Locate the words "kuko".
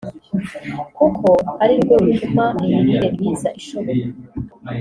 0.97-1.27